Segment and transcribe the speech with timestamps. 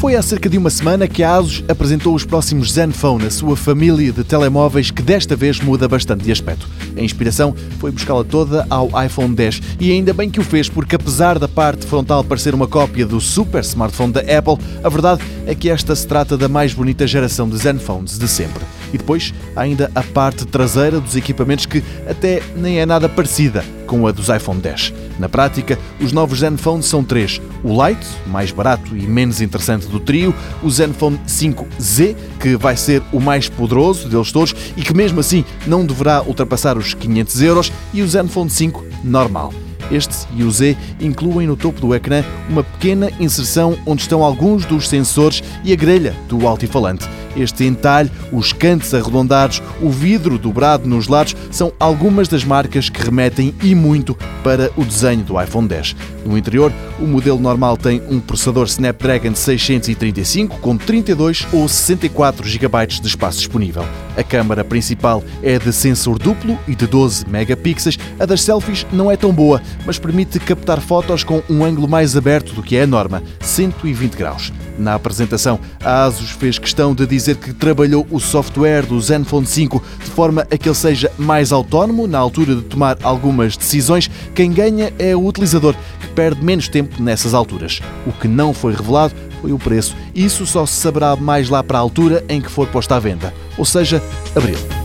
[0.00, 3.54] Foi há cerca de uma semana que a ASUS apresentou os próximos Zenfone, a sua
[3.54, 6.66] família de telemóveis que desta vez muda bastante de aspecto.
[6.96, 10.96] A inspiração foi buscá-la toda ao iPhone 10 e ainda bem que o fez, porque
[10.96, 15.54] apesar da parte frontal parecer uma cópia do super smartphone da Apple, a verdade é
[15.54, 18.64] que esta se trata da mais bonita geração de Zenphones de sempre.
[18.94, 24.06] E depois ainda a parte traseira dos equipamentos que até nem é nada parecida com
[24.06, 24.94] a dos iPhone 10.
[25.18, 29.98] Na prática, os novos Zenfone são três: o Lite, mais barato e menos interessante do
[29.98, 30.32] trio,
[30.62, 35.44] o Zenfone 5Z, que vai ser o mais poderoso deles todos e que mesmo assim
[35.66, 39.52] não deverá ultrapassar os 500 euros, e o Zenfone 5 normal.
[39.90, 44.64] Este e o Z incluem no topo do ecrã uma pequena inserção onde estão alguns
[44.64, 47.08] dos sensores e a grelha do altifalante.
[47.36, 53.02] Este entalhe, os cantos arredondados, o vidro dobrado nos lados são algumas das marcas que
[53.02, 55.96] remetem e muito para o desenho do iPhone 10.
[56.24, 62.86] No interior, o modelo normal tem um processador Snapdragon 635 com 32 ou 64 GB
[62.86, 63.84] de espaço disponível.
[64.16, 67.98] A câmara principal é de sensor duplo e de 12 megapixels.
[68.18, 72.16] A das selfies não é tão boa, mas permite captar fotos com um ângulo mais
[72.16, 74.52] aberto do que é a norma, 120 graus.
[74.78, 79.82] Na apresentação, a ASUS fez questão de dizer que trabalhou o software do Zenfone 5
[80.02, 84.10] de forma a que ele seja mais autónomo na altura de tomar algumas decisões.
[84.34, 87.80] Quem ganha é o utilizador, que perde menos tempo nessas alturas.
[88.06, 89.96] O que não foi revelado foi o preço.
[90.14, 93.32] Isso só se saberá mais lá para a altura em que for posta à venda,
[93.56, 94.02] ou seja,
[94.34, 94.79] abril.